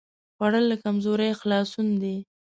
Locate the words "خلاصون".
1.39-1.87